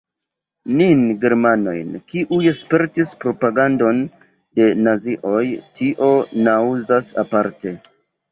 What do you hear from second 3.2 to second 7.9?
propagandon de nazioj, tio naŭzas aparte.